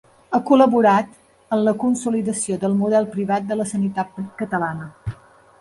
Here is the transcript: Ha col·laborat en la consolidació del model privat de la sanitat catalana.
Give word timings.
Ha 0.35 0.37
col·laborat 0.45 1.11
en 1.57 1.61
la 1.67 1.73
consolidació 1.83 2.57
del 2.65 2.75
model 2.81 3.09
privat 3.15 3.47
de 3.53 3.59
la 3.61 3.71
sanitat 3.75 4.21
catalana. 4.41 4.91